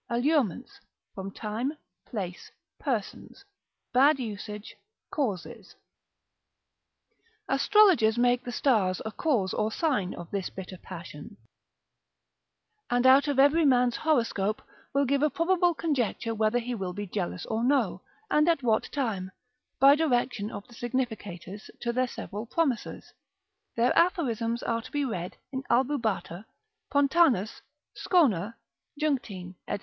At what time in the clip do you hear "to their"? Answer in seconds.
21.79-22.07